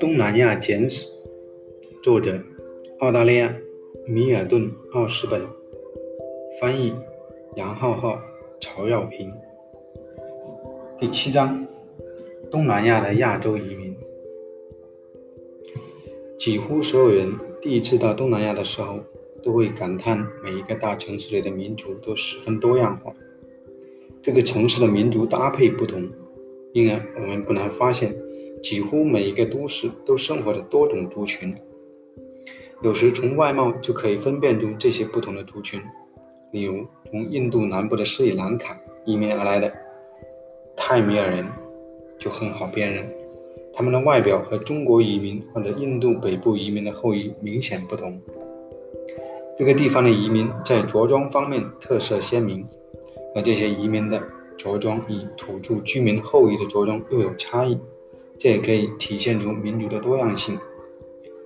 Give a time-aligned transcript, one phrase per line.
[0.00, 1.06] 东南亚简史》，
[2.02, 2.40] 作者
[3.00, 3.54] 澳大利亚
[4.06, 4.62] 米尔顿·
[4.94, 5.42] 奥斯本，
[6.58, 6.94] 翻译
[7.54, 8.18] 杨浩浩、
[8.62, 9.30] 曹耀平。
[10.98, 11.66] 第七章：
[12.50, 13.94] 东南亚的亚洲移民。
[16.38, 17.30] 几乎所有人
[17.60, 19.00] 第一次到东南亚的时候，
[19.42, 23.14] 都会感叹每一个大城市里的民族都十分多样化。
[24.22, 26.08] 这个城市的民族搭配不同，
[26.72, 28.16] 因而我们不难发现。
[28.62, 31.56] 几乎每一个都市都生活着多种族群，
[32.82, 35.80] 有时从外貌就可以分辨出这些不同的族群。
[36.52, 39.72] 例如，从印度南部的斯里兰卡移民而来的
[40.76, 41.46] 泰米尔人
[42.18, 43.08] 就很好辨认，
[43.72, 48.20] 他们的外表和中国移民或者印度北部移民的后裔明显不同。
[49.58, 52.66] 这个地方的移民在着装方面特色鲜明，
[53.34, 54.22] 而这些移民的
[54.56, 57.78] 着装与土著居民后裔的着装又有差异。
[58.40, 60.56] 这也可以体现出民族的多样性，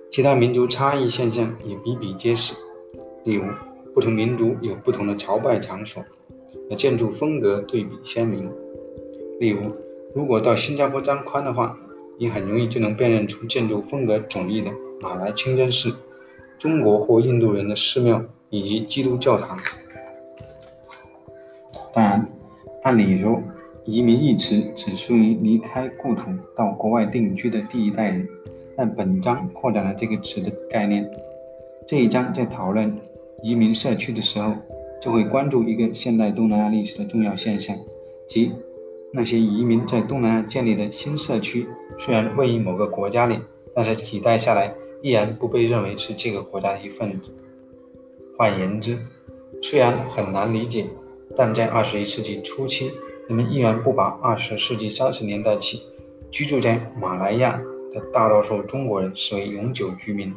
[0.09, 2.55] 其他民族差异现象也比比皆是。
[3.25, 3.43] 例如，
[3.93, 6.01] 不同民族有不同的朝拜场所，
[6.69, 8.49] 那建筑风格对比鲜明。
[9.41, 9.75] 例如，
[10.13, 11.77] 如果到新加坡张宽的话，
[12.17, 15.93] 你很容易就能辨认出建筑风格迥异的马来清真寺、
[16.57, 19.59] 中国或印度人的寺庙以及基督教堂。
[21.93, 22.25] 当然，
[22.83, 23.43] 按理说。
[23.85, 26.23] 移民一词只属于离开故土
[26.55, 28.27] 到国外定居的第一代人，
[28.75, 31.07] 但本章扩展了这个词的概念。
[31.85, 32.97] 这一章在讨论
[33.43, 34.55] 移民社区的时候，
[34.99, 37.77] 就会关注一个现代东南亚历史的重要现象，
[38.27, 38.53] 即
[39.13, 41.67] 那些移民在东南亚建立的新社区，
[41.99, 43.37] 虽然位于某个国家里，
[43.75, 47.29] 但是几代下来依然不被认为是这个国家的一份子。
[48.35, 48.97] 换言之，
[49.61, 50.87] 虽然很难理解，
[51.37, 52.89] 但在二十一世纪初期。
[53.27, 55.83] 人们依然不把二十世纪三十年代起
[56.29, 57.59] 居住在马来亚
[57.91, 60.31] 的大多数中国人视为永久居民。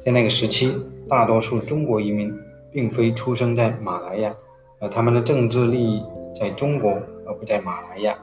[0.00, 0.76] 在那个时期，
[1.08, 2.30] 大多数中国移民
[2.70, 4.34] 并非出生在马来亚，
[4.80, 6.02] 而他们的政治利益
[6.38, 6.90] 在中国
[7.26, 8.14] 而不在马来亚。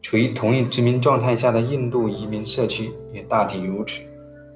[0.00, 4.04] 处于同一殖民状态下的印度移民社区也大体如此。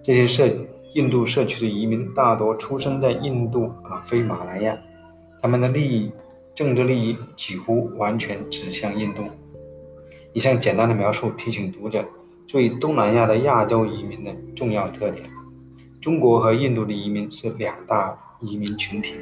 [0.00, 0.46] 这些社
[0.94, 4.78] 印度社区的移民大多出生在印度而非马来亚，
[5.42, 6.12] 他们的利益。
[6.54, 9.22] 政治利益几乎完全指向印度。
[10.32, 12.04] 以上简单的描述提醒读者
[12.46, 15.28] 注意东南亚的亚洲移民的重要特点。
[16.00, 19.14] 中国和印度的移民是两大移民群体，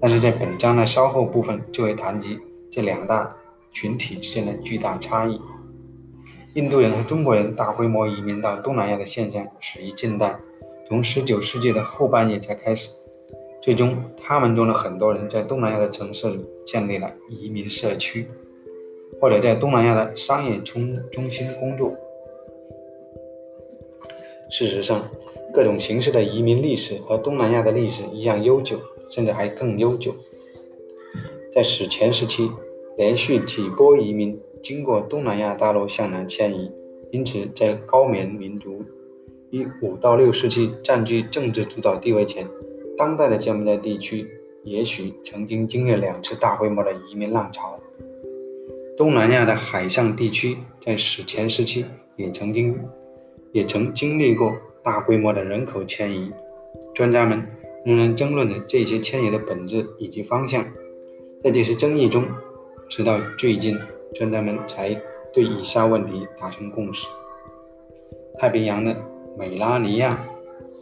[0.00, 2.38] 但是在本章的稍后部分就会谈及
[2.70, 3.34] 这两大
[3.72, 5.40] 群体之间的巨大差异。
[6.54, 10.38] 印度人和中国人大规模移民到东南亚的现象始于近代，
[10.88, 12.90] 从19世纪的后半叶才开始。
[13.64, 18.26] 最终，他们中的很多人在东南亚的城市里建立了移民社区，
[19.18, 21.90] 或者在东南亚的商业中中心工作。
[24.50, 25.08] 事实上，
[25.50, 30.14] 各种形式的移民历史和东南亚的历史一样悠久，甚至还更悠久。
[31.54, 32.50] 在史前时期，
[32.98, 36.70] 连续几波移民经过东南亚大陆向南迁移，
[37.10, 38.84] 因此在高棉民族
[39.48, 42.46] 于五到六世纪占据政治主导地位前。
[42.96, 44.26] 当代的柬埔寨地区
[44.62, 47.78] 也许曾经经历两次大规模的移民浪潮。
[48.96, 51.84] 东南亚的海上地区在史前时期
[52.16, 52.78] 也曾经
[53.52, 56.32] 也曾经历过大规模的人口迁移。
[56.94, 57.44] 专家们
[57.84, 60.64] 仍然争论着这些迁移的本质以及方向。
[61.42, 62.24] 在这些争议中，
[62.88, 63.76] 直到最近，
[64.14, 64.94] 专家们才
[65.32, 67.06] 对以下问题达成共识：
[68.38, 68.96] 太平洋的
[69.36, 70.24] 美拉尼亚。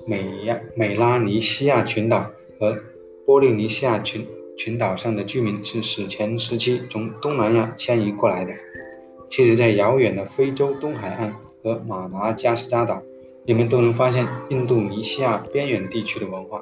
[0.06, 2.76] 美亚美拉尼西亚群岛和
[3.24, 4.26] 波利尼西亚群
[4.56, 8.52] 群岛上的居民是史前时期从东南亚迁移过来的。
[9.30, 13.00] 其实，在遥远的非洲东海岸和马达加斯加岛，
[13.46, 16.60] 人们都能发现印度尼西亚边远地区的文化。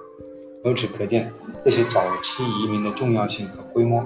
[0.64, 1.32] 由此可见，
[1.64, 4.04] 这些早期移民的重要性和规模。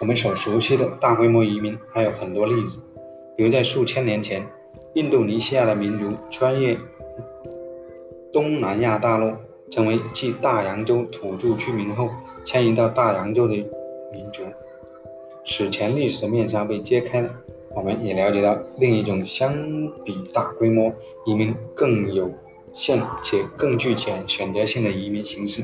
[0.00, 2.76] 我们所熟悉的大规模移民还有很多例子，
[3.36, 4.44] 比如在数千年前，
[4.94, 6.76] 印度尼西亚的民族穿越。
[8.32, 9.32] 东南亚大陆
[9.70, 12.08] 成为继大洋洲土著居民后
[12.44, 14.42] 迁移到大洋洲的民族，
[15.44, 17.28] 史前历史的面纱被揭开了。
[17.74, 19.54] 我们也了解到另一种相
[20.04, 20.92] 比大规模
[21.24, 22.30] 移民更有
[22.74, 25.62] 限且更具选选择性的移民形式。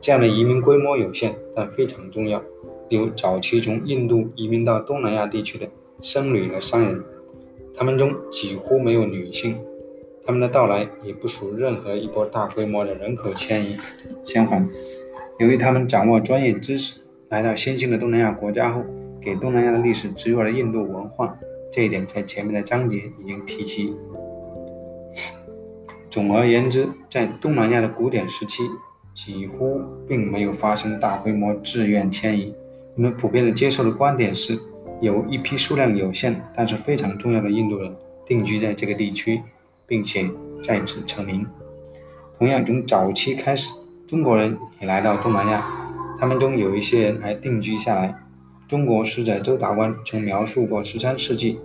[0.00, 2.40] 这样的移民规模有限，但非常重要。
[2.88, 5.68] 例如，早期从印度移民到东南亚地区的
[6.00, 7.02] 僧侣和商人，
[7.76, 9.56] 他们中几乎没有女性。
[10.24, 13.76] 他们的到来也不属任何一波大规模的人口迁移。
[14.24, 14.68] 相反，
[15.38, 18.84] 由于他们掌握专业知识，来到新兴的东南亚国家后，
[19.20, 21.36] 给东南亚的历史植入了印度文化，
[21.72, 23.96] 这一点在前面的章节已经提及。
[26.08, 28.62] 总而言之，在东南亚的古典时期，
[29.12, 32.54] 几乎并没有发生大规模自愿迁移。
[32.94, 34.56] 人们普遍的接受的观点是，
[35.00, 37.92] 有一批数量有限但是非常重要的印度人
[38.26, 39.40] 定居在这个地区，
[39.92, 40.26] 并且
[40.62, 41.46] 再次成名。
[42.38, 43.70] 同样，从早期开始，
[44.06, 45.62] 中国人也来到东南亚，
[46.18, 48.18] 他们中有一些人还定居下来。
[48.66, 51.60] 中国使者周达观曾描述过十三世纪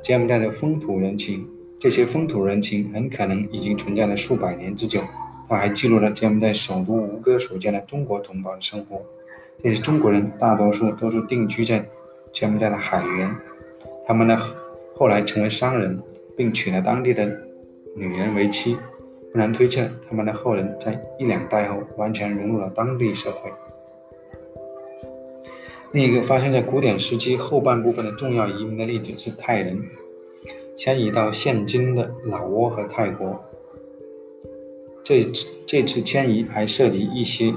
[0.00, 1.44] 柬埔寨的风土人情。
[1.80, 5.02] 这些风土人情很可能已经存在了数百年之久。
[5.48, 9.02] 他还记录了柬埔寨首都吴哥所见的中国同胞的生活。
[9.64, 11.84] 这些中国人大多数都是定居在
[12.32, 13.34] 柬埔寨的海员，
[14.06, 14.40] 他们呢
[14.94, 16.00] 后来成为商人，
[16.40, 17.26] 并娶了当地的
[17.94, 18.74] 女人为妻。
[19.30, 23.52] 不难推测，他们的后人在一两代后完全融入了当地社会。
[25.92, 29.78] 另一个发生在古典时期后半部分的重要移民的例子是泰人。
[30.74, 33.38] 迁移到现今的老挝和泰国。
[35.04, 37.52] 这次这次迁移还涉及一些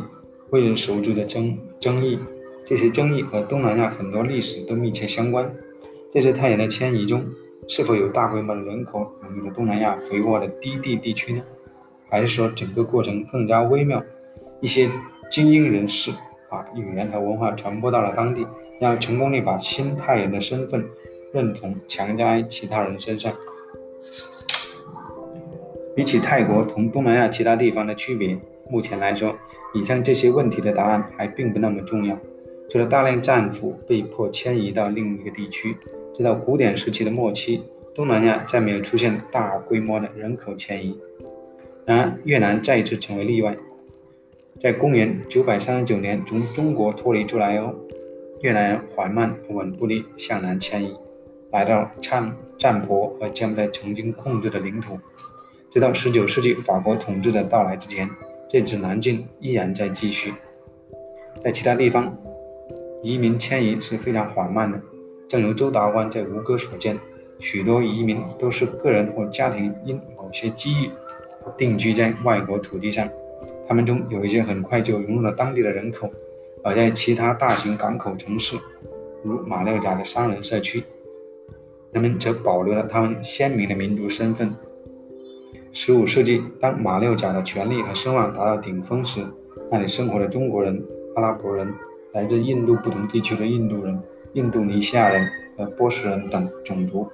[0.49, 2.19] 为人熟知的争争议，
[2.65, 5.55] 这些争议和东南亚很多历史都密切相关。
[6.11, 7.23] 这次泰人的迁移中，
[7.67, 11.41] 是否有大规模的人口涌入了东南亚肥沃的低地地区呢？
[12.09, 14.03] 还是说整个过程更加微妙？
[14.61, 14.89] 一些
[15.29, 16.11] 精英人士
[16.49, 18.45] 把语言和文化传播到了当地，
[18.79, 20.85] 然后成功地把新泰人的身份。
[21.33, 23.33] 认同强加于其他人身上。
[25.95, 28.37] 比起泰国同东南亚其他地方的区别，
[28.69, 29.35] 目前来说，
[29.73, 32.15] 以上这些问题的答案还并不那么重要。
[32.69, 35.75] 除了大量战俘被迫迁移到另一个地区，
[36.13, 37.63] 直到古典时期的末期，
[37.95, 40.97] 东南亚再没有出现大规模的人口迁移。
[41.85, 43.55] 然而，越南再一次成为例外。
[44.61, 47.73] 在公元939年从中国脱离出来后，
[48.41, 50.95] 越南人缓慢稳步地向南迁移。
[51.51, 54.97] 来到占占婆和柬埔寨曾经控制的领土，
[55.69, 58.09] 直到19世纪法国统治者到来之前，
[58.47, 60.33] 这次南进依然在继续。
[61.43, 62.15] 在其他地方，
[63.01, 64.79] 移民迁移是非常缓慢的。
[65.33, 66.95] 正如周达观在吴哥所见，
[67.39, 70.91] 许多移民都是个人或家庭因某些机遇
[71.57, 73.09] 定居在外国土地上，
[73.67, 76.07] 他们中有一些很快就融入了当地的人口，
[76.63, 78.55] 而在其他大型港口城市，
[79.23, 80.83] 如马六甲的商人社区。
[81.91, 84.53] 人们则保留了他们鲜明的民族身份。
[85.71, 89.25] 十五世纪，当马六甲的权力和声望达到顶峰时，
[89.71, 90.85] 那里生活的中国人、
[91.15, 91.73] 阿拉伯人、
[92.11, 93.99] 来自印度不同地区的印度人、
[94.33, 95.27] 印度尼西亚人
[95.57, 97.07] 和波斯人等种族，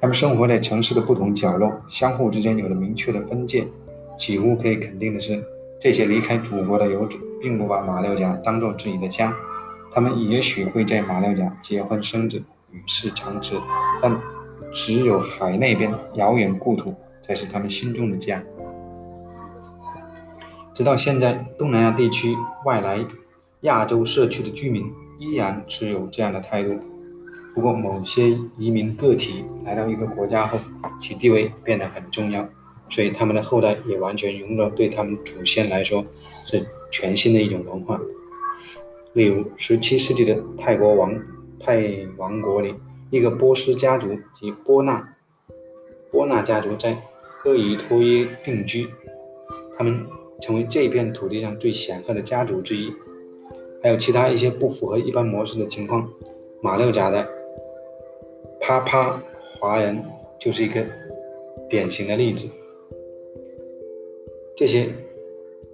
[0.00, 3.66] 他们生活在城市的不同角落，相互之间有了明确的分界。
[4.18, 5.42] 几乎可以肯定的是，
[5.80, 9.34] 这些离开祖国的游子并不把马六甲当作自己的家，
[9.90, 12.42] 他们也许会在马六甲结婚生子。
[12.72, 13.60] 与世长辞，
[14.00, 14.16] 但
[14.72, 18.40] 只有海那边遥远故土才是他们心中的家。
[20.72, 23.04] 直到现在，东南亚地区外来
[23.62, 24.88] 亚洲社区的居民
[25.20, 26.76] 依然持有这样的态度。
[27.54, 30.58] 不过，某些移民个体来到一个国家后，
[30.98, 32.48] 其地位变得很重要，
[32.88, 36.04] 所以他们的后代也完全融入了对他们祖先来说
[36.44, 38.00] 是全新的一种文化。
[39.12, 41.16] 例如，17世纪的泰国王。
[41.62, 42.74] 泰王国里，
[43.10, 45.14] 一个波斯家族及波纳
[46.10, 46.96] 波纳家族在
[47.44, 48.88] 厄伊托耶定居，
[49.76, 50.06] 他们
[50.40, 52.90] 成为这片土地上最显赫的家族之一。
[53.82, 56.08] 还有其他一些不符合一般模式的情况，
[56.60, 57.26] 马六甲的
[58.60, 59.22] 帕帕
[59.58, 60.04] 华人
[60.38, 60.84] 就是一个
[61.68, 62.48] 典型的例子。
[64.56, 64.88] 这些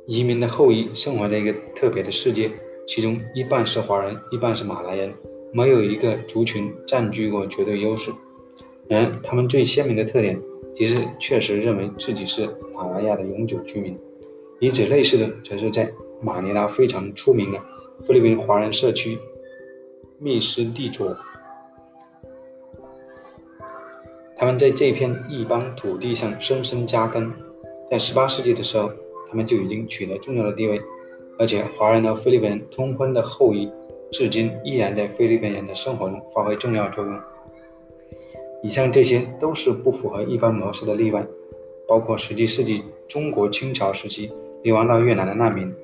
[0.07, 2.51] 移民的后裔生活在一个特别的世界，
[2.87, 5.13] 其中一半是华人，一半是马来人。
[5.53, 8.13] 没有一个族群占据过绝对优势，
[8.89, 10.39] 然而他们最鲜明的特点，
[10.75, 13.99] 即是确实认为自己是马来亚的永久居民。
[14.61, 17.59] 与此类似的，则是在马尼拉非常出名的
[18.05, 19.19] 菲律宾华人社区
[20.19, 21.17] 密斯蒂佐，
[24.37, 27.33] 他们在这片异邦土地上深深扎根，
[27.91, 28.91] 在18世纪的时候，
[29.29, 30.81] 他们就已经取得重要的地位，
[31.38, 33.71] 而且华人和菲律宾人通婚的后裔。
[34.12, 37.21] 至今依然在菲律宾人的生活中发挥重要作用。
[38.62, 41.26] 以上这些都是不符合一般模式的例外，
[41.88, 45.75] 包括17世纪中国清朝时期流亡到越南的难民。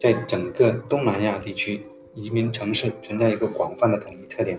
[0.00, 1.80] 在整个东南亚地区，
[2.14, 4.58] 移民城市存在一个广泛的统一特点：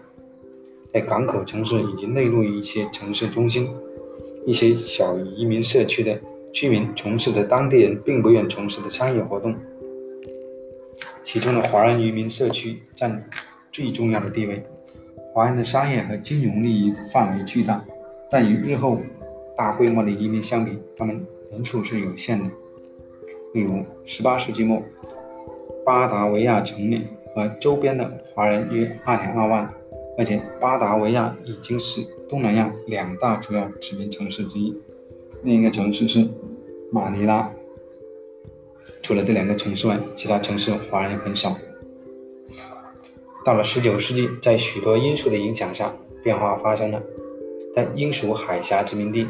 [0.94, 3.70] 在港口城市以及内陆一些城市中心，
[4.46, 6.20] 一些小移民社区的
[6.52, 9.56] 居民从事的当地人并不愿从事的商业活动。
[11.24, 13.30] 其中的华人移民社区占
[13.72, 14.64] 最重要的地位。
[15.34, 17.84] 华人的商业和金融利益范围巨大，
[18.32, 19.00] 但与日后
[19.58, 22.46] 大规模的移民相比，他们人数是有限的。
[23.54, 24.82] 例如，18世纪末，
[25.86, 29.72] 巴达维亚城内和周边的华人约2.2万，
[30.18, 34.76] 而且巴达维亚已经是东南亚两大主要殖民城市之一。
[35.44, 36.28] 另一个城市是
[36.92, 37.52] 马尼拉。
[39.04, 41.56] 除了这两个城市外，其他城市华人很少。
[43.46, 47.00] 到了19世纪，在许多因素的影响下，变化发生了。
[47.76, 49.28] 在英属海峡殖民地、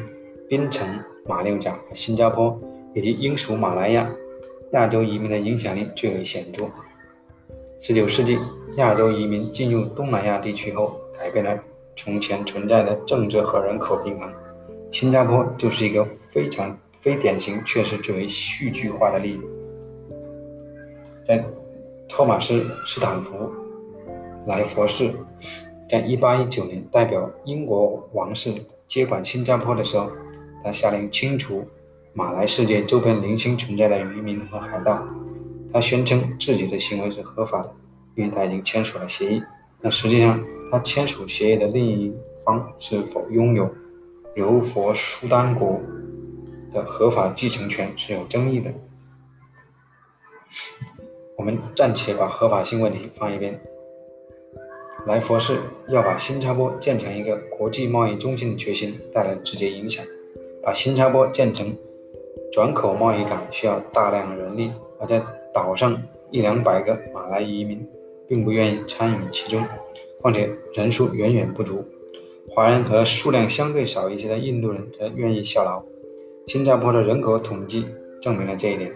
[0.47, 0.87] 槟城、
[1.25, 2.57] 马六甲和新加坡，
[2.93, 4.09] 以及英属马来亚，
[4.71, 6.65] 亚洲移民的影响力最为显著。
[7.81, 8.37] 19世纪，
[8.77, 11.57] 亚洲移民进入东南亚地区后，改变了
[11.95, 14.31] 从前存在的政治和人口平衡。
[14.91, 19.43] 新加坡就是一个非常非典型却是最为戏剧化的例子。
[21.27, 21.43] 在
[22.07, 22.53] 托马斯·
[22.85, 23.31] 斯坦福。
[24.47, 25.09] 莱佛士
[25.89, 28.53] 在1819年代表英国王室
[28.85, 30.11] 接管新加坡的时候，
[30.63, 31.65] 他下令清除
[32.17, 35.05] 马来世界周边零星存在的渔民和海盗。
[35.73, 37.75] 他宣称自己的行为是合法的，
[38.15, 39.43] 因为他已经签署了协议。
[39.81, 40.41] 但实际上，
[40.71, 43.69] 他签署协议的另一方是否拥有
[44.33, 45.81] 柔佛苏丹国
[46.71, 48.71] 的合法继承权是有争议的。
[51.35, 53.59] 我们暂且把合法性问题放一边。
[55.05, 60.05] 莱佛士要把新加坡建成一个国际贸易中心的决心带来直接影响。
[60.63, 61.77] 把新加坡建成
[62.55, 65.21] 转口贸易港需要大量人力，而在
[65.53, 67.85] 岛上一两百个马来移民
[68.29, 69.61] 并不愿意参与其中，
[70.21, 71.83] 况且人数远远不足。
[72.49, 75.83] 华人和数量相对少一些的印度人则愿意效劳。
[76.47, 77.85] 新加坡的人口统计
[78.21, 78.89] 证明了这一点。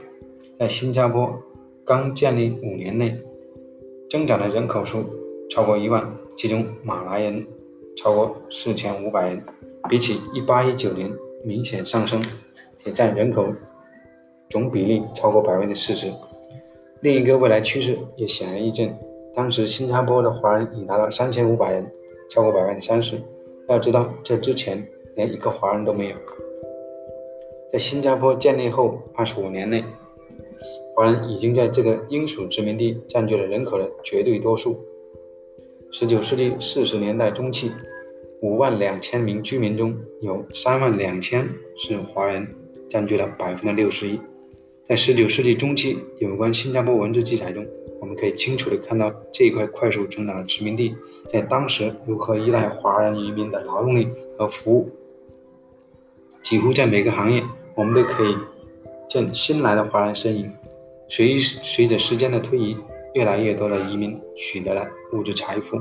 [0.57, 1.37] 在新加坡
[1.83, 3.13] 刚建立五年内，
[4.09, 5.03] 增长的人口数。
[5.49, 7.45] 超过一万，其中马来人
[7.97, 9.43] 超过四千五百人，
[9.89, 11.11] 比起一八一九年
[11.43, 12.23] 明显上升，
[12.79, 13.47] 且占人口
[14.49, 16.11] 总比例超过百分之四十。
[17.01, 18.97] 另一个未来趋势也显而易见，
[19.35, 21.85] 当时新加坡的华人已达到三千五百人，
[22.29, 23.17] 超过百分之三十。
[23.67, 26.15] 要知道，这之前连一个华人都没有。
[27.71, 29.83] 在新加坡建立后二十五年内，
[30.95, 34.75] 华人已经在这个英属殖民地占据了人口的绝对多数。
[35.91, 37.71] 十九世纪四十年代中期，
[38.41, 42.47] 五万两千名居民中有三万两千是华人，
[42.89, 44.19] 占据了百分之六十一。
[44.87, 47.65] 在十九世纪中期，有关新加坡文字记载中，
[48.01, 50.95] 我们可以清楚地看到这一块快速成长的殖民地
[51.31, 54.89] 在当时如何依赖华人移民的劳动力和服务。
[56.41, 57.43] 几乎在每个行业，
[57.75, 58.35] 我们都可以
[59.07, 60.51] 见新来的华人身影。
[61.07, 62.75] 随随着时间的推移，
[63.13, 65.77] 越来越多的移民取得了物质财富，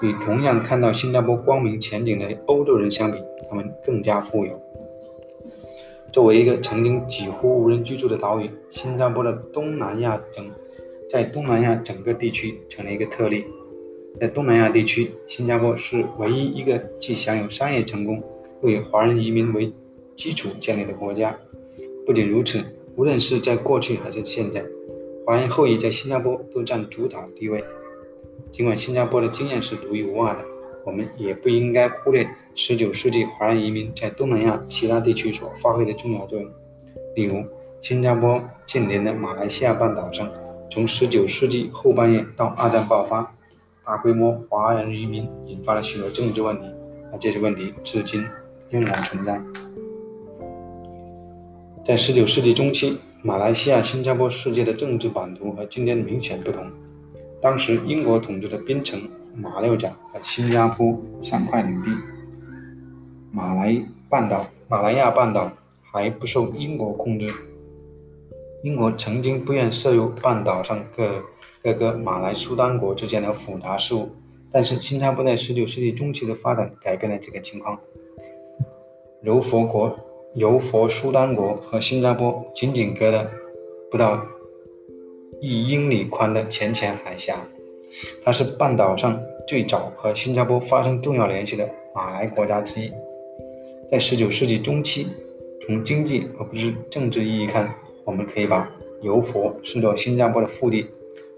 [0.00, 3.18] 与同样看到新加坡光明前景的欧洲人相比，
[3.50, 4.58] 他们更加富有。
[6.14, 10.48] 作为一个曾经几乎无人居住的岛屿，新加坡的东南亚整
[11.10, 13.44] 在东南亚整个地区成了一个特例。
[14.20, 18.22] 在东南亚地区，新加坡是唯一一个既享有商业成功，
[18.62, 19.72] 又以华人移民为
[20.14, 21.36] 基础建立的国家。
[22.06, 22.60] 不仅如此，
[22.94, 24.64] 无论是在过去还是现在。
[25.26, 27.64] 华人后裔在新加坡都占主导地位。
[28.52, 30.44] 尽管新加坡的经验是独一无二的，
[30.84, 32.24] 我们也不应该忽略
[32.56, 36.50] 19世纪华人移民在东南亚其他地区所发挥的重要作用。
[37.16, 37.44] 例如，
[37.82, 40.30] 新加坡近邻的马来西亚半岛上，
[40.70, 43.32] 从19世纪后半叶到二战爆发，
[43.84, 46.66] 大规模华人移民引发了许多政治问题，
[47.12, 48.24] 而这些问题至今
[48.70, 49.40] 仍然存在。
[51.84, 52.98] 在19世纪中期。
[53.26, 56.70] 马来西亚、新加坡世界的政治版图和今天明显不同。
[57.40, 59.00] 当时英国统治的槟城、
[59.34, 61.88] 马六甲和新加坡三块领地，
[63.34, 63.76] 马来
[64.08, 65.50] 半岛、马来亚半岛
[65.82, 67.28] 还不受英国控制。
[68.62, 71.20] 英国曾经不愿涉入半岛上各
[71.60, 74.08] 各个马来苏丹国之间的复杂事务，
[74.52, 77.78] 但是新加坡在19世纪中期的发展改变了这个情况。
[79.20, 79.98] 柔佛国。
[80.36, 83.30] 柔佛苏丹国和新加坡仅仅隔了
[83.88, 84.20] 不到
[85.40, 87.36] 一英里宽的浅浅海峡，
[88.24, 92.92] 它是半岛上最早和新加坡发生重要联系的马来国家之一。
[93.94, 95.06] 在19世纪中期，
[95.64, 97.72] 从经济而不是政治意义看，
[98.04, 98.68] 我们可以把
[99.00, 100.84] 柔佛视作新加坡的腹地。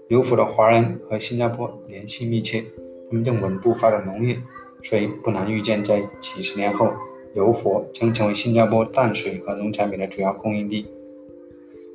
[0.07, 2.63] 柔佛的华人和新加坡联系密切，
[3.07, 4.39] 他们正稳步发展农业，
[4.81, 6.91] 所以不难预见，在几十年后。
[7.35, 10.87] 柔佛将成为新加坡淡水和农产品的主要供应地。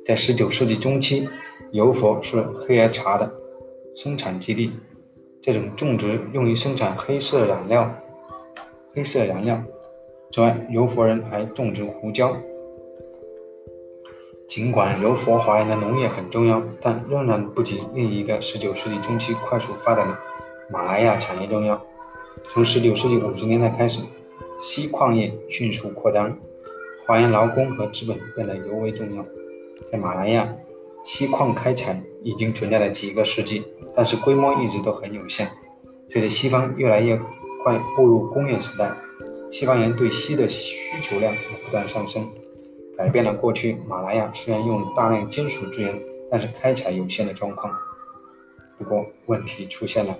[0.05, 1.27] 在19世纪中期，
[1.73, 3.29] 柔佛是黑椰茶的
[3.93, 4.71] 生产基地。
[5.41, 7.93] 这种种植用于生产黑色染料。
[8.93, 9.61] 黑色燃料。
[10.33, 12.35] 此外，柔佛人还种植胡椒。
[14.47, 20.17] 尽管柔佛华人的农业很重要，但仍然不及另一个19世纪中期快速发展的
[20.71, 21.79] 马来亚产业重要。
[22.51, 24.01] 从19世纪50年代开始，
[24.57, 26.35] 锡矿业迅速扩张，
[27.05, 29.23] 华人劳工和资本变得尤为重要。
[29.91, 30.51] 在马来亚，
[31.03, 33.63] 锡矿开采已经存在了几个世纪，
[33.95, 35.47] 但是规模一直都很有限。
[36.09, 37.21] 随着西方越来越
[37.63, 38.91] 快步入工业时代，
[39.53, 41.31] 西方人对锡的需求量
[41.63, 42.27] 不断上升，
[42.97, 45.95] 改变了过去马来亚虽然用大量金属资源，
[46.31, 47.71] 但是开采有限的状况。
[48.79, 50.17] 不过问题出现了，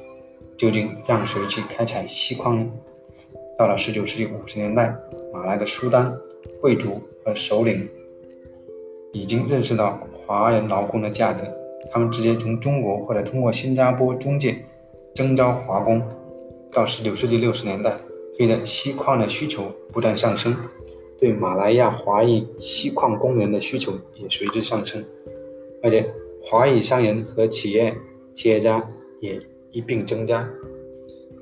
[0.56, 2.72] 究竟让谁去开采锡矿呢？
[3.58, 4.96] 到了19世纪50年代，
[5.34, 6.16] 马来的苏丹
[6.62, 7.90] 贵族和首领
[9.14, 11.44] 已经认识到华人劳工的价值，
[11.92, 14.64] 他们直接从中国或者通过新加坡中介
[15.16, 16.00] 征召华工。
[16.72, 17.98] 到19世纪60年代，
[18.36, 20.56] 随着锡矿的需求不断上升，
[21.20, 25.04] 对马来亚华裔锡矿工人的需求也随之上升，
[25.82, 26.10] 而且
[26.44, 27.96] 华裔商人和企业
[28.36, 28.84] 企业家
[29.20, 29.40] 也
[29.72, 30.50] 一并增加。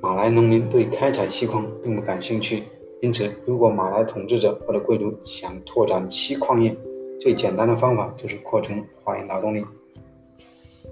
[0.00, 2.62] 马来农民对开采锡矿并不感兴趣，
[3.00, 6.76] 因此，如果马来统治者或者贵族想拓展锡矿业，
[7.20, 9.64] 最简单的方法就是扩充华人劳动力。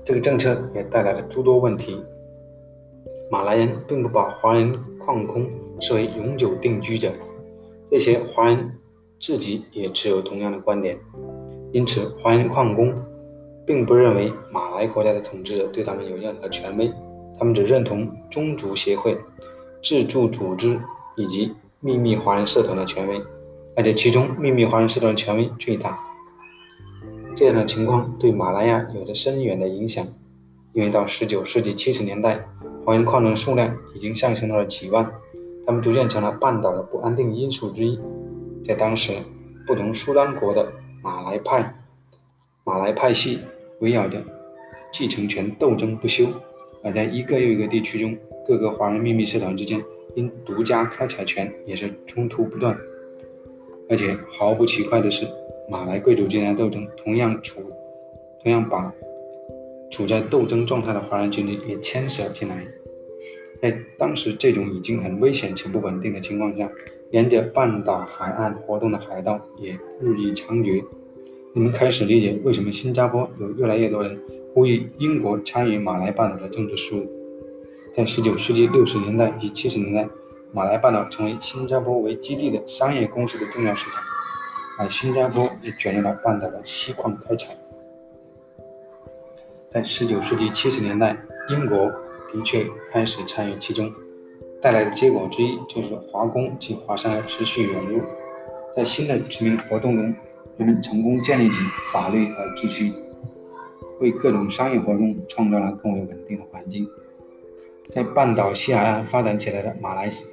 [0.04, 2.00] 这个政策也带来了诸多问题。
[3.30, 5.48] 马来人并不把华人矿工
[5.80, 7.12] 视为永久定居者，
[7.90, 8.70] 这些华人
[9.18, 10.98] 自己也持有同样的观点，
[11.72, 12.94] 因此华人矿工
[13.66, 16.92] 并不认为马来国家的统治者对他们有任何权威，
[17.38, 19.16] 他们只认同宗族协会、
[19.82, 20.78] 自助组织
[21.16, 23.20] 以及秘密华人社团的权威，
[23.74, 25.98] 而且其中秘密华人社团的权威最大。
[27.34, 30.06] 这样的情况对马来亚有着深远的影响，
[30.74, 32.46] 因为到19世纪70年代。
[32.82, 35.08] 华人矿人数量已经上升到了几万，
[35.70, 37.96] 他们逐渐成了半岛的不安定因素之一。
[38.64, 39.12] 在当时，
[39.64, 40.68] 不同苏丹国的
[41.00, 41.72] 马来派、
[42.64, 43.38] 马来派系
[43.78, 44.20] 围绕着
[44.92, 46.26] 继承权斗争不休，
[46.82, 49.80] 而在一个又一个地区中，各个华人秘密社团之间
[50.16, 52.76] 因独家开采权也是冲突不断。
[53.88, 55.24] 而且毫不奇怪的是，
[55.68, 57.60] 马来贵族之间的斗争同样处，
[58.42, 58.92] 同样把。
[59.88, 62.66] 处在斗争状态的华人群体也牵涉进来，
[63.60, 66.70] 在当时这种已经很危险且不稳定的情况下，
[67.10, 70.84] 沿着半岛海岸活动的海盗也日益猖獗。
[71.52, 74.18] 你们开始理解为什么新加坡有越来越多人
[74.54, 77.10] 呼吁英国参与马来半岛的政治事务。
[77.92, 80.08] 在19世纪60年代及70年代，
[80.52, 84.02] 马来半岛成为新加坡为基地的商业公司的重要市场，
[84.78, 87.52] 而新加坡也卷入了半岛的锡矿开采。
[89.72, 91.16] 在19世纪70年代，
[91.50, 91.92] 英国
[92.32, 93.92] 的确开始参与其中，
[94.60, 98.00] 带来的结果之一就是华工及华商的持续涌入。
[98.76, 100.14] 在新的殖民活动中，
[100.56, 101.58] 人们成功建立起
[101.92, 102.92] 法律和秩序，
[104.00, 106.88] 为各种商业活动创造了更为稳定的环境。
[107.90, 110.28] 在半岛西海岸发展起来的马来西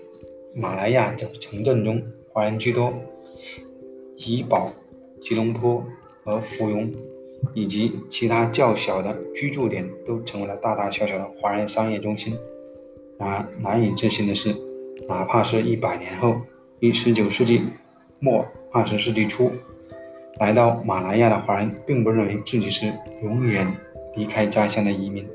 [0.54, 2.94] 马来亚的城镇中，华人居多，
[4.18, 4.72] 怡保、
[5.20, 5.84] 吉隆坡
[6.24, 6.92] 和芙蓉。
[7.54, 12.38] 以及其他较小的居住点都成为了大大小小的华人商业中心。
[13.18, 14.56] 然而，难以置信的是，
[15.08, 16.36] 哪怕是一百年后，
[16.80, 17.64] 于19世纪
[18.20, 19.52] 末20世纪初
[20.40, 23.76] 来到马来亚的华人，并不认为自己是永远
[24.16, 25.26] 离开家乡的移民。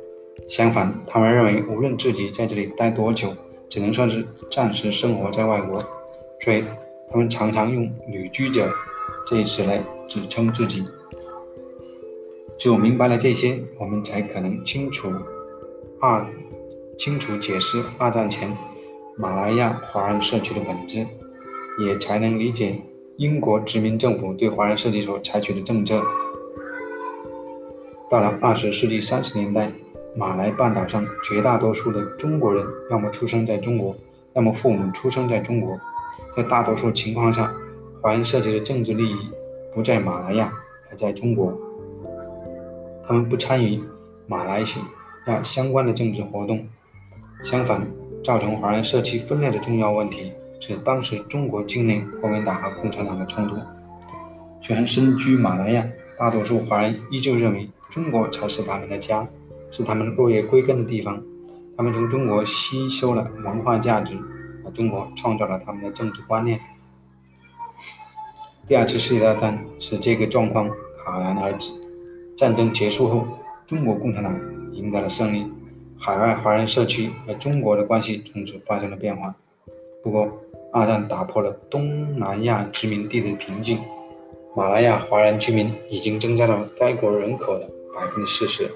[0.48, 3.34] 相反，他们认为无论自己在这里待多久，
[3.68, 5.82] 只能算是暂时生活在外国，
[6.40, 6.62] 所以
[7.10, 8.72] 他们常常用“旅居者”
[9.26, 10.84] 这一词来指称自己。
[12.58, 15.10] 只有明白了这些，我们才可能清楚
[16.00, 16.24] 二
[16.96, 18.56] 清楚解释二战前
[19.16, 21.06] 马来亚华人社区的本质，
[21.80, 22.80] 也才能理解
[23.16, 26.02] 英国殖民政府对华人社区所采取的政策。
[28.08, 29.72] 到了二十世纪三十年代，
[30.14, 33.96] 马来半岛上绝大多数的中国人要么出生在中国，
[34.34, 35.80] 要么父母出生在中国，
[36.36, 37.52] 在大多数情况下，
[38.00, 39.16] 华人社区的政治利益
[39.74, 40.52] 不在马来亚，
[40.90, 41.58] 而在中国。
[43.06, 43.82] 他们不参与
[44.26, 44.80] 马来西
[45.26, 46.66] 亚相关的政治活动。
[47.42, 47.86] 相反，
[48.22, 53.56] 造成华人社区分裂的重要问题是当时中国境内国民党和共产党的冲突。
[54.60, 55.84] 虽然身居马来亚，
[56.16, 59.26] 大多数华人依旧认为中国才是他们的家，
[59.72, 61.20] 是他们落叶归根的地方。
[61.76, 64.16] 他们从中国吸收了文化价值，
[64.64, 66.60] 而中国创造了他们的政治观念。
[68.68, 70.70] 第二次世界大战使这个状况
[71.04, 71.72] 戛然而止。
[72.42, 73.24] 战争结束后，
[73.68, 74.36] 中国共产党
[74.72, 75.46] 赢得了胜利，
[75.96, 79.32] 海外华人社区和中国的关系从此发生了变化。
[80.02, 80.28] 不过，
[80.72, 83.78] 二战打破了东南亚殖民地的平静，
[84.56, 88.68] 马来亚华人居民已经增加到该国人口的百分之四十。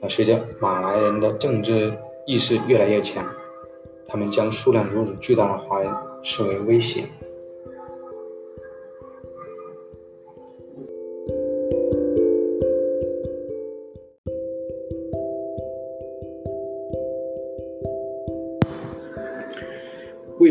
[0.00, 1.92] 而随着马来人的政治
[2.24, 3.26] 意识越来越强，
[4.06, 7.02] 他们将数量如此巨大的华人视为威胁。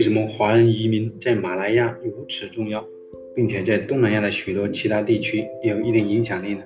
[0.03, 2.85] 为什么华人移民在马来亚如此重要，
[3.33, 6.61] 并且在东南亚的许多其他地区也有一定影响力呢？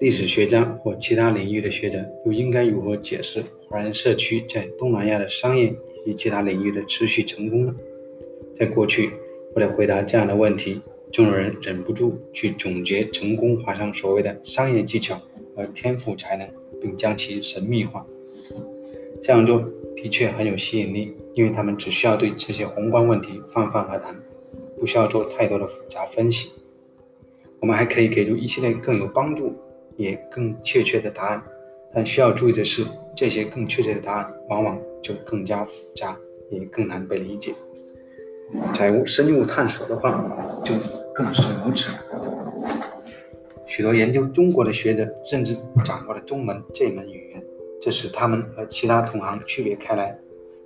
[0.00, 7.74] 历史学家或其他领域的学者又应该如何解释华人社区在东南亚的商业以及其他领域的持续成功呢？
[8.58, 9.10] 在过去，
[9.54, 10.80] 为了回答这样的问题，
[11.12, 15.20] 众人忍不住去总结成功华商所谓的商业技巧
[15.54, 16.48] 和天赋才能，
[16.80, 18.06] 并将其神秘化。
[19.22, 19.62] 这样做
[20.06, 21.16] 的确很有吸引力。
[21.34, 24.14] 因为他们只需要对这些宏观问题泛泛而谈，
[24.80, 26.52] 不需要做太多的复杂分析。
[27.60, 29.54] 我们还可以给出一系列更有帮助
[29.96, 31.42] 也更确切的答案，
[31.92, 36.16] 但需要注意的是，这些更确切的答案往往就更加复杂，
[36.50, 37.52] 也更难被理解。
[38.72, 40.10] 假如深入探索的话，
[40.64, 40.74] 就
[41.14, 41.92] 更是如此。
[43.66, 47.44] 许多研究中国的学者甚至掌握了中文这门语言，
[47.86, 50.18] 这使他们和其他同行区别开来。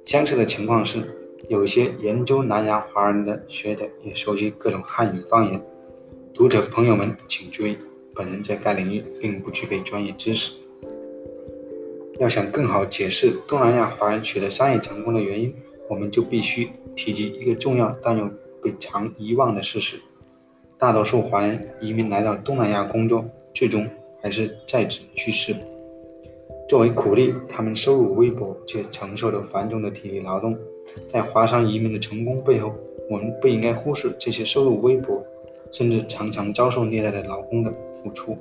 [0.06, 1.02] 相似的情况是，
[1.50, 5.62] 有些研究南洋华人的学者也熟悉各种汉语方言。
[6.32, 7.76] 读者朋友们请注意，
[8.14, 10.54] 本人在该领域并不具备专业知识。
[12.18, 15.54] 要想更好解释东南亚华人取得商业成功的原因，
[15.90, 18.30] 我们就必须提及一个重要但又
[18.62, 19.98] 被常遗忘的事实：
[20.78, 23.86] 大多数华人移民来到东南亚工作，最终
[24.22, 25.54] 还是在职去世。
[26.70, 30.56] 作为苦力，他们收入微薄，却承受着繁重的体力劳动。
[31.12, 32.72] 在华商移民的成功背后，
[33.08, 35.20] 我们不应该忽视这些收入微薄，
[35.72, 38.38] 甚至常常遭受虐待的劳工的付出。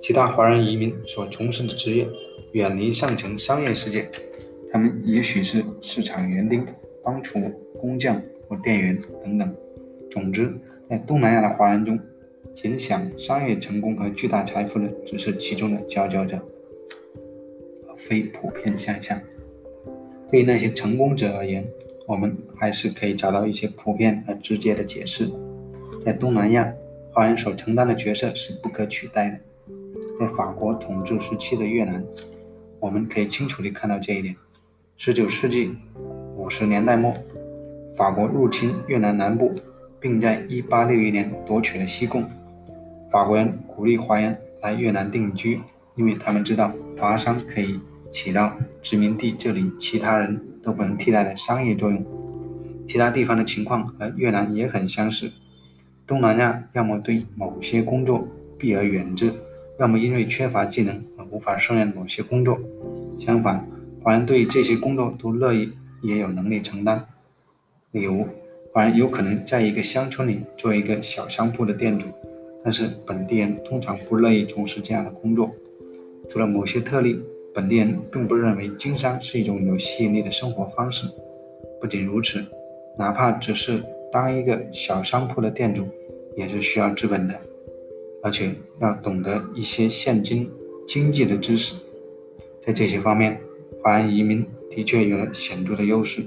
[0.00, 2.08] 其他华人移民所从事的职业
[2.52, 4.08] 远离上层商业世界，
[4.72, 6.64] 他们也许是市场园丁、
[7.04, 7.38] 帮厨、
[7.78, 8.18] 工匠
[8.48, 9.54] 或店员等等。
[10.10, 10.50] 总之，
[10.88, 12.00] 在东南亚的华人中，
[12.54, 16.40] 仅享商业成功和巨大财富的只是其中的佼佼者。
[17.96, 19.20] 非普遍现象。
[20.30, 21.66] 对于那些成功者而言，
[22.06, 25.28] 我们还是可以找到一些普遍而直接的解释。
[26.04, 26.72] 在东南亚，
[27.12, 29.38] 华人所承担的角色是不可取代的。
[30.18, 32.04] 在法国统治时期的越南，
[32.80, 34.34] 我们可以清楚地看到这一点。
[34.98, 35.74] 19世纪
[36.38, 37.14] 50年代末，
[37.96, 39.54] 法国入侵越南南部，
[40.00, 42.24] 并在1861年夺取了西贡。
[43.10, 45.60] 法国人鼓励华人来越南定居。
[45.96, 47.80] 因为他们知道华商可以
[48.12, 52.04] 起到殖民地这里其他人都不能替代的商业作用。
[52.86, 55.32] 其他地方的情况和越南也很相似。
[56.06, 59.32] 东南亚要么对某些工作避而远之，
[59.80, 62.60] 要么因为缺乏技能而无法胜任某些工作。
[63.18, 63.66] 相反，
[64.02, 67.04] 华人对这些工作都乐意，也有能力承担。
[67.90, 68.24] 例如，
[68.72, 72.06] 华人有可能在一个乡村里做一个小商铺的店主，
[72.62, 75.52] 但是本地人通常不乐意从事这样的工作。
[76.28, 77.20] 除了某些特例，
[77.54, 81.06] 本地人并不认为经商是一种有吸引力的生活方式。
[81.80, 82.44] 不仅如此，
[82.98, 85.86] 哪怕只是当一个小商铺的店主，
[86.36, 87.34] 也是需要资本的，
[88.22, 90.50] 而且要懂得一些现金
[90.86, 91.76] 经济的知识。
[92.60, 93.40] 在这些方面，
[93.82, 96.22] 华人移民的确有了显著的优势。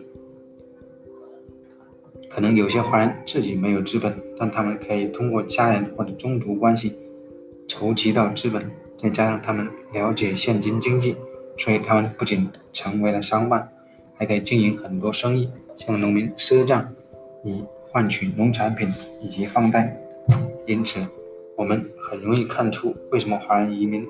[2.29, 6.95] 可能有些华人自己没有资本，但他们可以通过家人或者宗族关系
[7.67, 8.69] 筹集到资本。
[9.01, 11.15] 再加上他们了解现金经济，
[11.57, 13.71] 所以他们不仅成为了商贩，
[14.17, 16.93] 还可以经营很多生意，向农民赊账，
[17.43, 19.97] 以换取农产品以及放贷。
[20.67, 20.99] 因此，
[21.55, 24.05] 我们很容易看出为什么华人移民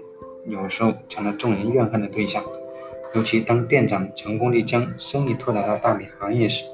[0.48, 2.44] 有时候成了众人怨恨的对象。
[3.14, 6.66] 尤其当店长成功地将生意拓展到大米行业时，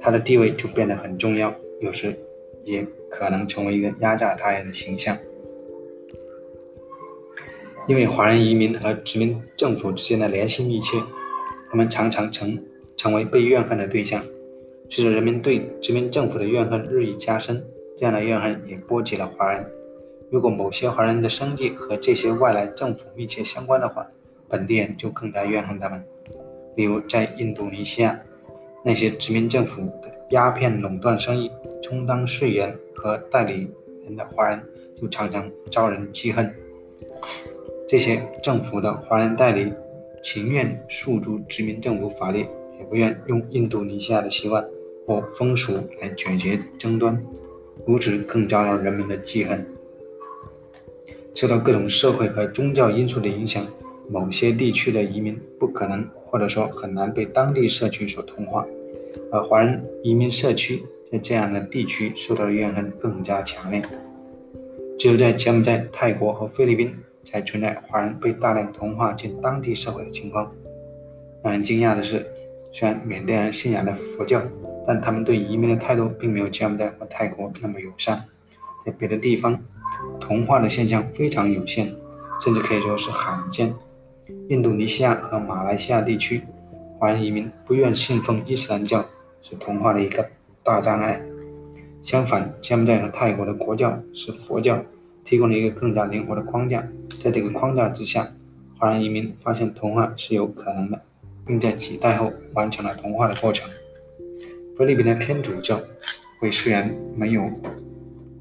[0.00, 2.18] 他的地位就变得很重要，有时
[2.64, 5.16] 也可能成为一个压榨他人的形象。
[7.88, 10.98] 因为华人移民和殖民政府之间的联系密切，
[11.70, 12.58] 他们常常成
[12.96, 14.24] 成为被怨恨的对象。
[14.90, 17.64] 随着人民对殖民政府的怨恨日益加深，
[17.96, 19.64] 这样的怨恨也波及了华人。
[20.30, 24.04] 如果某些华人的生计和这些外来政府密切相关的话，
[24.48, 26.04] 本地人就更加怨恨他们。
[26.74, 28.18] 例如，在印度尼西亚，
[28.84, 31.50] 那些殖民政府的鸦片垄断生意、
[31.82, 33.70] 充当税员和代理
[34.04, 34.60] 人的华人，
[35.00, 36.52] 就常常遭人记恨。
[37.88, 39.72] 这些政府的华人代理
[40.20, 42.40] 情愿诉诸殖民政府法律，
[42.78, 44.64] 也不愿用印度尼西亚的习惯
[45.06, 47.24] 或风俗来解决争端，
[47.86, 49.64] 如此更招了人们的记恨。
[51.32, 53.64] 受到各种社会和宗教因素的影响，
[54.10, 58.66] 某些地区的移民不可能或者说很难被当地社区所同化，
[59.30, 63.80] 而华人移民社区在这样的地区受到的怨恨更加强烈。
[64.98, 66.92] 只有在柬埔寨、泰国和菲律宾
[67.26, 70.50] 才存在华人被大量同化进当地社会的情况。
[71.42, 72.24] 让人惊讶的是，
[72.72, 74.40] 虽然缅甸人信仰的佛教，
[74.86, 78.24] 但他们对移民的态度并没有柬埔寨和泰国那么友善。
[78.84, 79.60] 在别的地方，
[80.20, 81.92] 同化的现象非常有限，
[82.40, 83.74] 甚至可以说是罕见。
[84.48, 86.42] 印度尼西亚和马来西亚地区，
[86.98, 89.04] 华人移民不愿信奉伊斯兰教，
[89.42, 90.28] 是同化的一个
[90.62, 91.20] 大障碍。
[92.02, 94.80] 相反，柬埔寨和泰国的国教是佛教，
[95.26, 96.88] 提供了一个更加灵活的框架。
[97.22, 98.26] 在这个框架之下，
[98.78, 101.02] 华人移民发现同化是有可能的，
[101.44, 103.68] 并在几代后完成了同化的过程。
[104.78, 105.80] 菲律宾的天主教
[106.38, 107.50] 会虽然没有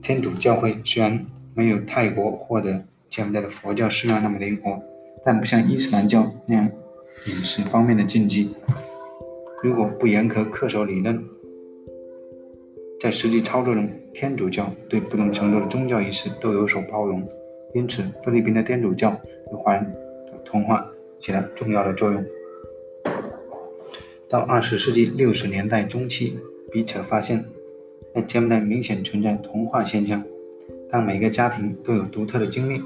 [0.02, 4.80] 天主教会虽然没有泰国或者柬埔寨的佛教寺庙那么灵活，
[5.26, 6.70] 但不像伊斯兰教那样
[7.28, 8.54] 饮食方面的禁忌。
[9.64, 11.24] 如果不严格恪守理论，
[13.06, 17.24] 在实际操作中，天主教对不同程度的宗教仪式都有所包容，
[17.76, 19.12] 因此菲律宾的天主教
[19.48, 19.84] 对华人
[20.26, 22.26] 的同化起了重要的作用。
[24.28, 26.40] 到二十世纪六十年代中期，
[26.72, 27.46] 笔者发现，
[28.16, 30.24] 在柬埔寨明显存在同化现象，
[30.90, 32.82] 但每个家庭都有独特的经历。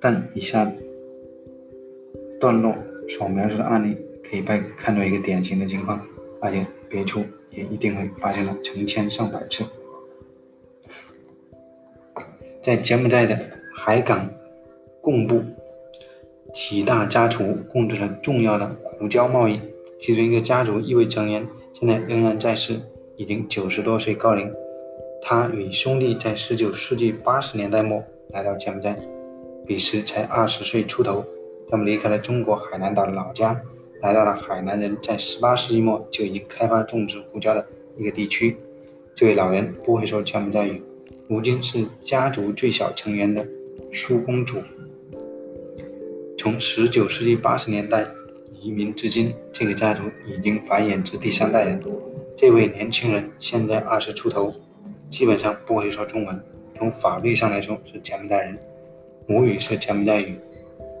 [0.00, 0.72] 但以下
[2.40, 2.74] 段落
[3.06, 3.94] 所描述的案例
[4.26, 6.00] 可以被看作一个典型的情况，
[6.40, 7.22] 而且别处。
[7.52, 9.64] 也一定会发生了成千上百次。
[12.62, 13.38] 在柬埔寨的
[13.74, 14.28] 海港
[15.00, 15.42] 贡布，
[16.52, 19.60] 几大家族控制了重要的胡椒贸易。
[20.00, 22.74] 其中一个家族一位成员现在仍然在世，
[23.16, 24.52] 已经九十多岁高龄。
[25.22, 28.96] 他与兄弟在十九世纪八十年代末来到柬埔寨，
[29.66, 31.24] 彼时才二十岁出头。
[31.70, 33.60] 他们离开了中国海南岛的老家。
[34.02, 37.64] 来到了海南人在十八世纪末就已经开发种植胡椒的
[37.96, 38.56] 一个地区。
[39.14, 40.82] 这位老人不会说柬埔寨语，
[41.28, 43.46] 如今是家族最小成员的
[43.92, 44.60] 苏公主。
[46.36, 48.04] 从十九世纪八十年代
[48.60, 51.80] 移民至今，这个家族已经繁衍至第三代人。
[52.36, 54.52] 这位年轻人现在二十出头，
[55.08, 56.42] 基本上不会说中文。
[56.76, 58.58] 从法律上来说是柬埔寨人，
[59.28, 60.36] 母语是柬埔寨语。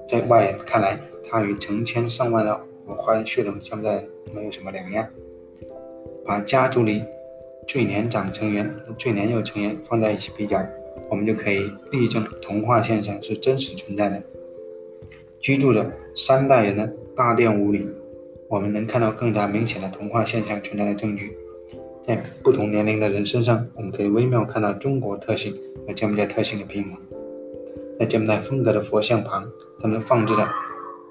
[0.08, 2.60] 在外人看来，他与成千上万的
[2.94, 5.06] 和华人血统现在没有什么两样。
[6.24, 7.02] 把家族里
[7.66, 10.64] 最年长成员和最年幼成员放在一起比较，
[11.10, 14.22] 我们就可以例证同化现象是真实存在的。
[15.40, 17.86] 居住着三代人的大殿屋里，
[18.48, 21.36] 我们能看到更加明显的同化现象存在的证据。
[22.04, 25.52] 在不同年龄的人身上，我们可以微妙看到中国特性
[25.86, 26.96] 和柬埔寨特性的平衡。
[27.98, 29.48] 在柬埔寨风格的佛像旁，
[29.80, 30.48] 他们放置着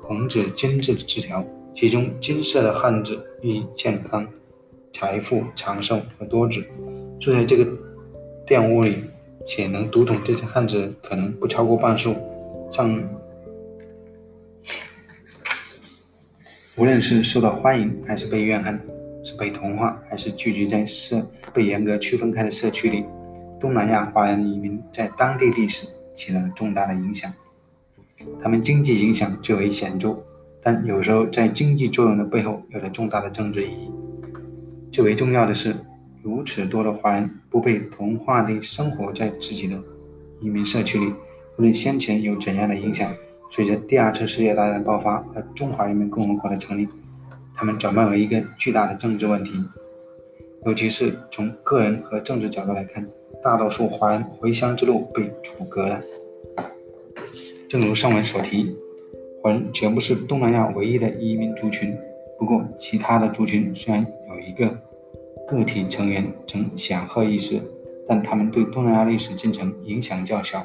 [0.03, 1.45] 红纸金字的字条。
[1.73, 4.27] 其中金色的汉字寓意健康、
[4.93, 6.63] 财富、长寿和多子。
[7.19, 7.65] 住在这个
[8.45, 9.03] 店屋里
[9.45, 12.15] 且能读懂这些汉字，可能不超过半数。
[12.71, 13.01] 上，
[16.75, 18.79] 无论是受到欢迎还是被怨恨，
[19.23, 23.05] 是被同化还是聚集在社被严格区分开的社区里，
[23.59, 27.33] 东南亚华人移民在当地历史起了重大的影响。
[28.41, 30.17] 他们经济影响最为显著。
[30.63, 33.91] 但有时候，在经济作用的背后，有着重大的政治意义。
[34.91, 35.75] 最为重要的是，
[36.21, 39.81] 如此多的华人不被同化地生活在自己的
[40.39, 41.07] 移民社区里，
[41.57, 43.11] 无论先前有怎样的影响，
[43.49, 46.87] 随着第二次世界大战爆发和中华人民共和国的成立，
[47.55, 49.53] 他们转变为一个巨大的政治问题。
[50.65, 53.03] 尤其是从个人和政治角度来看，
[53.43, 55.99] 大多数华人回乡之路被阻隔了。
[57.67, 58.75] 正如上文所提。
[59.41, 61.97] 华人绝不是东南亚唯一的移民族群，
[62.37, 64.69] 不过其他的族群虽然有一个
[65.47, 67.59] 个体成员曾显赫一时，
[68.07, 70.63] 但他们对东南亚历史进程影响较小。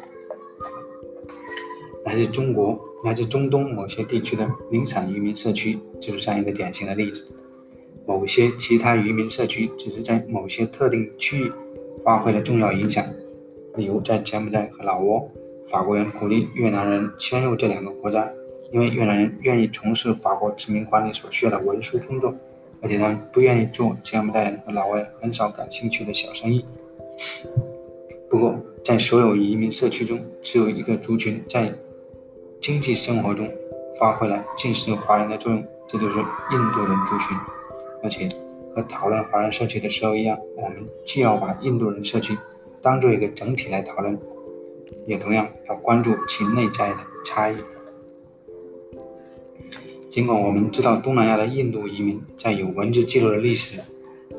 [2.04, 7.26] 来自中国、来自中东某些地区的零散移民社区就是这样一个典型的例子。
[8.06, 11.50] 某些其他移民社区只是在某些特定区域
[12.04, 13.04] 发挥了重要影响，
[13.74, 15.30] 例如在柬埔寨和老挝，
[15.66, 18.30] 法国人鼓励越南人迁入这两个国家。
[18.76, 22.34] 因为越南人愿意从事法国殖民管理所需要的文书工作，
[22.82, 26.62] 而且他们不愿意做柬埔寨人和老外很少感兴趣的小生意。
[28.28, 31.72] 不过，在所有移民社区中，只有一个族群在
[32.60, 33.50] 经济生活中
[33.98, 37.34] 发挥了近似华人的作用，这就是印度人族群。
[38.02, 38.28] 而且
[38.74, 42.36] 和讨论华人社区的时候一样，我们既要把印度人社区
[42.82, 44.18] 当做一个整体来讨论，
[45.06, 47.56] 也同样要关注其内在的差异。
[50.16, 53.78] 尽管我们知道东南亚的印度移民在有文字记录的历史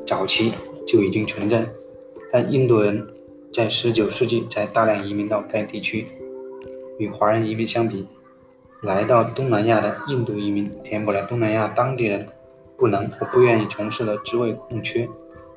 [0.04, 0.50] 早期
[0.84, 1.64] 就已经存在，
[2.32, 3.06] 但印度人
[3.54, 6.04] 在19世纪才大量移民到该地区。
[6.98, 8.04] 与华人移民相比，
[8.82, 12.26] 来到东南亚的印度移民填补了东南亚当地人
[12.76, 15.08] 不能或不愿意从事的职位空缺。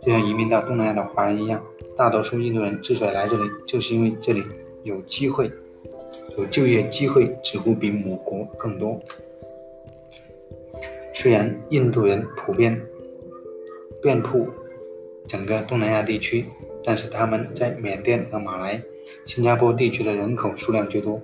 [0.02, 1.60] 就像移民到东南亚的华人一样，
[1.98, 4.44] 大多数印度人之所以来这里，就是因为这里
[4.84, 5.52] 有机会，
[6.38, 9.02] 有就业机会几乎比母国更多。
[11.22, 12.82] 虽然印度人普遍
[14.02, 14.48] 遍布
[15.28, 16.48] 整个东南亚地区，
[16.84, 18.82] 但是他们在缅甸和马来、
[19.28, 21.22] 新加坡地区的人口数量最多。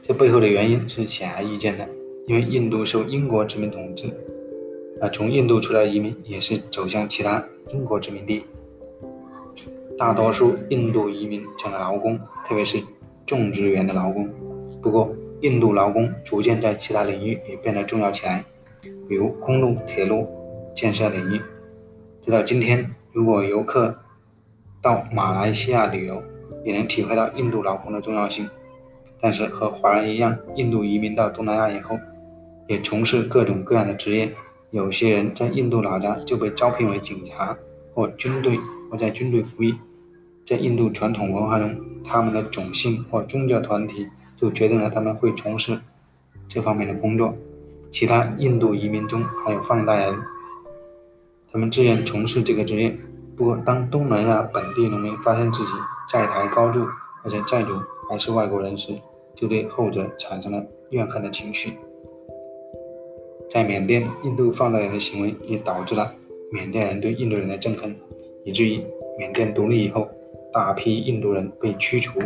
[0.00, 1.88] 这背后的原因是显而易见的，
[2.28, 4.06] 因为印度受英国殖民统治，
[5.00, 8.44] 啊从印度出来移民也是走向其他英国殖民地。
[9.98, 12.78] 大多数印度移民成了劳工，特别是
[13.26, 14.28] 种植园的劳工。
[14.80, 18.44] 不过，印度劳工逐渐在其他领域也变得重要起来，
[19.08, 20.28] 比如公路、铁路
[20.74, 21.40] 建设领域。
[22.22, 23.98] 直到今天，如果游客
[24.82, 26.22] 到马来西亚旅游，
[26.64, 28.48] 也能体会到印度劳工的重要性。
[29.18, 31.98] 但是和华人一样，印度移民到东南亚以后，
[32.66, 34.30] 也从事各种各样的职业。
[34.70, 37.56] 有些人在印度老家就被招聘为警察
[37.94, 38.58] 或军队，
[38.90, 39.74] 或在军队服役。
[40.44, 41.74] 在印度传统文化中，
[42.04, 44.06] 他们的种姓或宗教团体。
[44.40, 45.78] 就决定了他们会从事
[46.48, 47.34] 这方面的工作。
[47.90, 50.16] 其他印度移民中还有放大人，
[51.52, 52.96] 他们自愿从事这个职业。
[53.36, 55.72] 不过，当东南亚本地农民发现自己
[56.08, 56.86] 债台高筑，
[57.24, 57.72] 而且债主
[58.08, 58.94] 还是外国人时，
[59.34, 61.72] 就对后者产生了怨恨的情绪。
[63.50, 66.14] 在缅甸，印度放大人的行为也导致了
[66.52, 67.96] 缅甸人对印度人的憎恨，
[68.44, 68.80] 以至于
[69.18, 70.08] 缅甸独立以后，
[70.52, 72.20] 大批印度人被驱逐。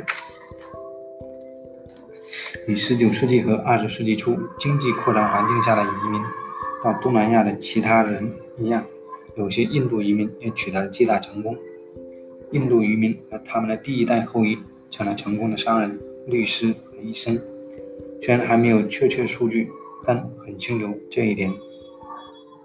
[2.66, 6.22] 与19世纪和20世纪初经济扩张环境下的移民
[6.82, 8.82] 到东南亚的其他人一样，
[9.36, 11.56] 有些印度移民也取得了巨大成功。
[12.52, 14.58] 印度移民和他们的第一代后裔
[14.90, 17.38] 成了成功的商人、律师和医生。
[18.22, 19.70] 虽然还没有确切数据，
[20.04, 21.52] 但很清楚这一点：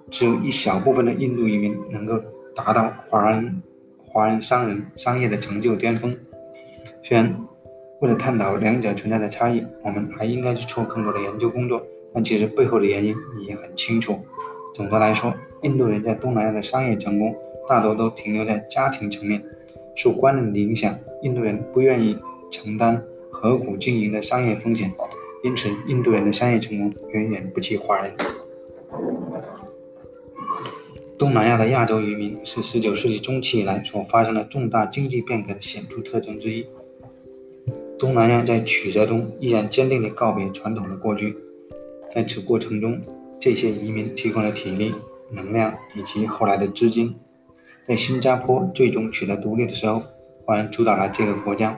[0.09, 2.17] 只有一小部分的印度移民能够
[2.55, 3.61] 达到华人
[4.05, 6.17] 华人商人商业的成就巅峰。
[7.03, 7.35] 虽然。
[8.01, 11.85] 为了探讨两者存在的差异，我们还应该去做更多的研究工作。
[12.13, 14.17] 但其实背后的原因也很清楚。
[14.73, 15.33] 总的来说，
[15.63, 17.35] 印度人在东南亚的商业成功
[17.67, 19.43] 大多都停留在家庭层面。
[19.95, 22.17] 受观念的影响，印度人不愿意
[22.49, 24.91] 承担合股经营的商业风险，
[25.43, 28.13] 因此印度人的商业成功远远不及华人。
[31.17, 36.65] 东南亚的亚洲移民是19世纪中期以来所发生的重大经济变革的显著特征之一。
[37.99, 41.35] 东南亚在曲折中依然坚定地告别传统的过去，
[42.15, 43.01] 在此过程中，
[43.41, 44.95] 这些移民提供了体力、
[45.29, 47.13] 能量以及后来的资金。
[47.85, 50.01] 在新加坡最终取得独立的时候，
[50.45, 51.77] 华人主导了这个国家。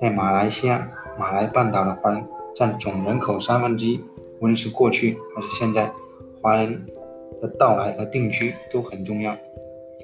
[0.00, 2.24] 在马来西亚，马来半岛的华人
[2.56, 4.00] 占总人口三分之一。
[4.40, 5.92] 无论是过去还是现在，
[6.42, 6.84] 华人
[7.40, 9.36] 的到来和定居都很重要。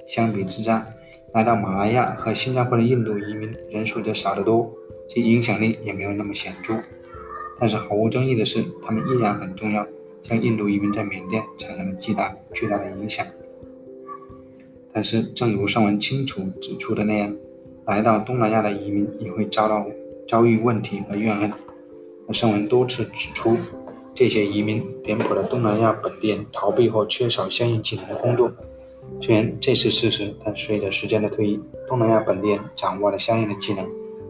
[0.07, 0.87] 相比之下，
[1.33, 4.71] 来到马来亚和新加坡的印度移民人数则少得多。
[5.09, 6.75] 其影响力也没有那么显著，
[7.59, 9.87] 但是毫无争议的是，他们依然很重要，
[10.23, 13.27] 像印度移民在缅甸产生了巨大巨大的影响。
[14.93, 17.35] 但是，正如上文清楚指出的那样，
[17.85, 19.87] 来到东南亚的移民也会遭到
[20.27, 21.53] 遭遇问题和怨恨。
[22.33, 23.57] 上文多次指出，
[24.15, 28.51] 这些移民填补了东南亚本地人逃避或缺少相应技能的工作。
[29.21, 33.87] 虽然这是事实，但随着时间的推移，东南亚本地人掌握了相应的技能。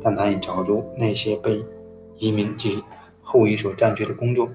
[0.06, 1.60] 但难以找出那些被
[2.16, 2.80] 移民及
[3.22, 4.48] 后裔所占据的工作，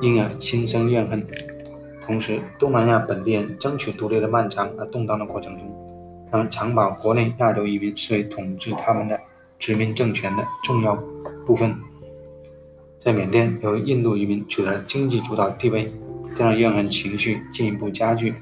[0.00, 1.26] 因而心生怨恨。
[2.06, 9.18] 同时，东南亚本地人争取独立的漫长而动荡的过程中，他们常把国内亚洲移民视为统治他们的
[9.58, 10.96] 殖民政权的重要
[11.44, 11.74] 部分。
[13.00, 15.92] 在缅甸，由于印度移民取得经济主导地位，
[16.36, 18.32] 这样怨恨情绪进一步加剧。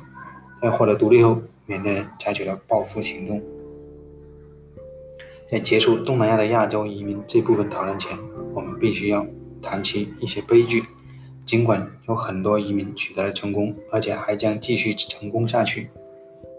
[0.61, 3.43] 在获得独立后，缅甸人采取了报复行动。
[5.55, 8.19] 在结束东南亚的亚洲移民这部分讨论前，
[8.53, 9.25] 我们必须要
[9.63, 10.83] 谈起一些悲剧。
[11.47, 15.85] 尽管有很多移民取得了成功，而且还将继续成功下去；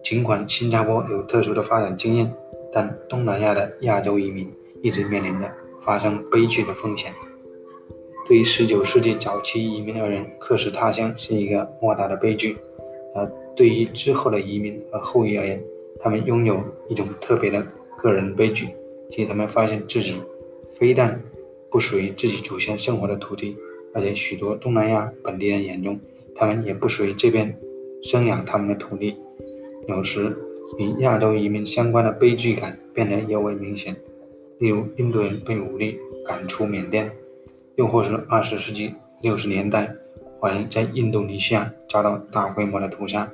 [0.01, 2.33] 尽管新加坡有特殊的发展经验，
[2.71, 4.49] 但东南亚的亚洲移民
[4.81, 7.11] 一直面临着发生悲剧的风险。
[8.25, 12.55] 对于19世纪早期移民而言，客死他乡是一个莫大的悲剧；
[13.13, 15.61] 而对于之后的移民和后裔而言，
[15.99, 17.61] 他们拥有一种特别的
[17.97, 18.69] 个人悲剧，
[19.09, 20.15] 即他们发现自己
[20.73, 21.21] 非但
[21.69, 23.55] 不属于自己祖先生活的土地，
[23.93, 25.99] 而且许多东南亚本地人眼中，
[26.35, 27.57] 他们也不属于这边
[28.03, 29.15] 生养他们的土地。
[29.87, 30.35] 有时，
[30.79, 33.95] 与亚洲移民相关的悲剧感变得尤为明显，
[34.57, 37.11] 例如印度人被武力赶出缅甸。
[37.75, 39.93] 又或是二十世纪六十年代，
[40.39, 43.29] 华人在印度尼西亚遭到大规模的屠杀，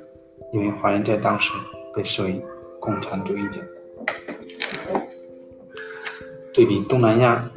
[0.52, 1.52] 因为华人在当时
[1.94, 2.42] 被视为
[2.80, 3.60] 共产主义者。
[6.52, 7.50] 对比东南亚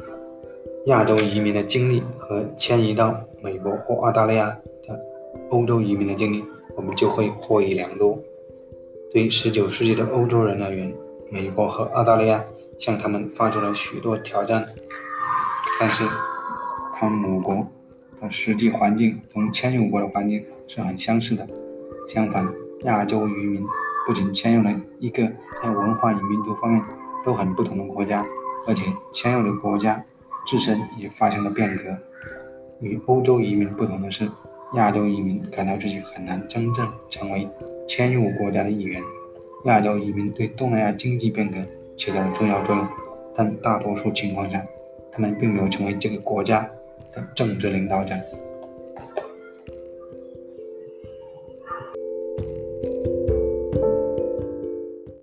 [0.86, 4.46] 亚洲移民的经历和迁移到美国或澳大利亚
[4.86, 5.00] 的
[5.50, 6.44] 欧洲移民的经历，
[6.76, 8.18] 我们就会获益良多。
[9.12, 10.94] 对于十九世纪的欧洲人而言，
[11.30, 12.44] 美国和澳大利亚
[12.78, 14.66] 向他们发出了许多挑战，
[15.80, 16.04] 但是。
[16.98, 17.54] 他们母国
[18.18, 21.46] 的实际环境同迁入国的环境是很相似的。
[22.08, 22.50] 相反，
[22.84, 23.62] 亚洲移民
[24.06, 25.30] 不仅迁入了一个
[25.62, 26.82] 在文化与民族方面
[27.22, 28.24] 都很不同的国家，
[28.66, 30.02] 而且迁入的国家
[30.46, 31.96] 自身也发生了变革。
[32.80, 34.28] 与欧洲移民不同的是，
[34.74, 37.48] 亚洲移民感到自己很难真正成为
[37.88, 39.02] 迁入国家的一员。
[39.64, 41.56] 亚洲移民对东南亚经济变革
[41.96, 42.86] 起到了重要作用，
[43.34, 44.62] 但大多数情况下，
[45.10, 46.68] 他们并没有成为这个国家
[47.12, 47.26] 的。
[47.34, 48.14] 政治领导者。